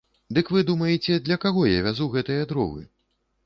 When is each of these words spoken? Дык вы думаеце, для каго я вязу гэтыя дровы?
Дык 0.37 0.47
вы 0.55 0.61
думаеце, 0.69 1.19
для 1.27 1.39
каго 1.45 1.67
я 1.67 1.79
вязу 1.91 2.11
гэтыя 2.17 2.51
дровы? 2.53 2.87